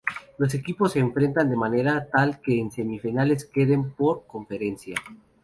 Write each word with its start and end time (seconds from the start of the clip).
Los 0.39 0.55
equipos 0.55 0.93
se 0.93 0.99
enfrentan 0.99 1.47
de 1.47 1.55
manera 1.55 2.07
tal 2.09 2.41
que 2.41 2.59
en 2.59 2.71
semifinales 2.71 3.45
queden 3.45 3.83
dos 3.83 3.93
por 3.95 4.25
conferencia. 4.25 4.95